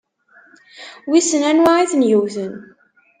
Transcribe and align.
Wissen 1.09 1.43
anwa 1.49 1.73
i 1.83 1.85
ten-yewwten? 1.91 2.53